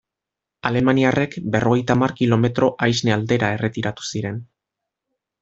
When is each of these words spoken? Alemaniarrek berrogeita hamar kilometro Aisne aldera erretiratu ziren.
Alemaniarrek 0.69 1.35
berrogeita 1.55 1.97
hamar 1.97 2.15
kilometro 2.21 2.71
Aisne 2.87 3.15
aldera 3.17 3.51
erretiratu 3.59 4.09
ziren. 4.15 4.43